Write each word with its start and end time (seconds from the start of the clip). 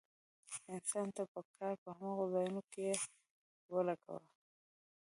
انسان 0.75 1.07
ته 1.15 1.23
پکار 1.33 1.73
ده 1.75 1.79
په 1.83 1.89
هماغو 1.97 2.25
ځايونو 2.33 2.61
کې 2.71 2.81
يې 2.89 2.95
ولګوي. 3.73 4.27